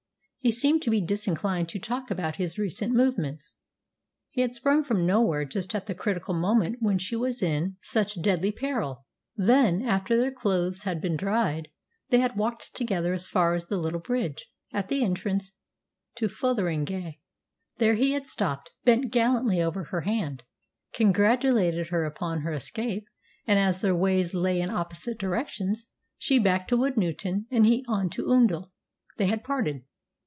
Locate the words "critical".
5.93-6.33